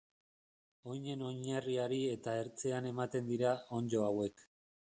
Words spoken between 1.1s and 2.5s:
oinarriari eta